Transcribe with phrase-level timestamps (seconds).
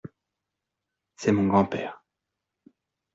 [1.15, 2.03] C’est mon grand-père.